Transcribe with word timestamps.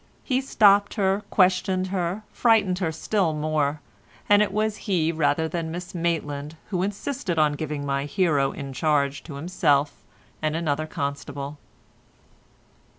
He 0.23 0.41
stopped 0.41 0.95
her, 0.95 1.21
questioned 1.29 1.89
her, 1.89 2.23
frightened 2.31 2.79
her 2.79 2.91
still 2.91 3.33
more, 3.35 3.81
and 4.27 4.41
it 4.41 4.51
was 4.51 4.75
he 4.89 5.11
rather 5.11 5.47
than 5.47 5.69
Miss 5.69 5.93
Maitland, 5.93 6.55
who 6.71 6.81
insisted 6.81 7.37
on 7.37 7.53
giving 7.53 7.85
my 7.85 8.05
hero 8.05 8.51
in 8.51 8.73
charge 8.73 9.21
to 9.25 9.35
himself 9.35 10.03
and 10.41 10.55
another 10.55 10.87
constable. 10.87 11.59